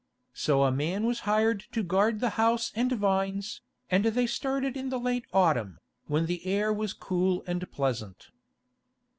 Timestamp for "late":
4.99-5.25